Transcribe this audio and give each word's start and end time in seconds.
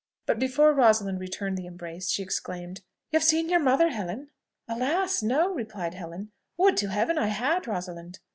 But 0.25 0.39
before 0.39 0.73
Rosalind 0.73 1.19
returned 1.19 1.59
the 1.59 1.67
embrace, 1.67 2.09
she 2.09 2.23
exclaimed, 2.23 2.81
"You 3.11 3.17
have 3.19 3.23
seen 3.23 3.49
your 3.49 3.59
mother, 3.59 3.89
Helen!" 3.89 4.31
"Alas! 4.67 5.21
no!" 5.21 5.53
replied 5.53 5.93
Helen. 5.93 6.31
"Would 6.57 6.75
to 6.77 6.87
Heaven 6.89 7.19
I 7.19 7.27
had, 7.27 7.67
Rosalind! 7.67 8.17